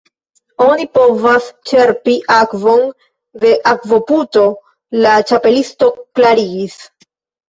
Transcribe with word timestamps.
"Oni 0.67 0.85
povas 0.97 1.49
ĉerpi 1.71 2.15
akvon 2.35 2.81
el 3.49 3.53
akvoputo," 3.73 4.47
la 5.05 5.13
Ĉapelisto 5.33 5.91
klarigis. 6.21 6.79